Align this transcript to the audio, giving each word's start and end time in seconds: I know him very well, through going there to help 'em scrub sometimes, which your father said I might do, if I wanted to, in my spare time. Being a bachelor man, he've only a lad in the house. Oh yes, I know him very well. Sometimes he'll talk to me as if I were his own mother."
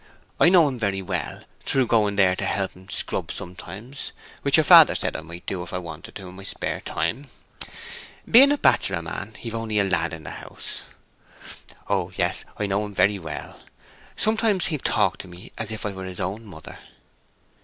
I 0.39 0.49
know 0.49 0.67
him 0.67 0.79
very 0.79 1.03
well, 1.03 1.43
through 1.63 1.85
going 1.85 2.15
there 2.15 2.35
to 2.35 2.43
help 2.43 2.75
'em 2.75 2.89
scrub 2.89 3.31
sometimes, 3.31 4.13
which 4.41 4.57
your 4.57 4.63
father 4.63 4.95
said 4.95 5.15
I 5.15 5.21
might 5.21 5.45
do, 5.45 5.61
if 5.61 5.73
I 5.73 5.77
wanted 5.77 6.15
to, 6.15 6.27
in 6.27 6.37
my 6.37 6.41
spare 6.43 6.81
time. 6.81 7.27
Being 8.27 8.51
a 8.51 8.57
bachelor 8.57 9.03
man, 9.03 9.35
he've 9.37 9.53
only 9.53 9.77
a 9.77 9.83
lad 9.83 10.11
in 10.13 10.23
the 10.23 10.31
house. 10.31 10.81
Oh 11.87 12.11
yes, 12.15 12.45
I 12.57 12.65
know 12.65 12.83
him 12.83 12.95
very 12.95 13.19
well. 13.19 13.59
Sometimes 14.15 14.65
he'll 14.65 14.79
talk 14.79 15.19
to 15.19 15.27
me 15.27 15.51
as 15.55 15.69
if 15.71 15.85
I 15.85 15.91
were 15.91 16.05
his 16.05 16.19
own 16.19 16.45
mother." 16.45 16.79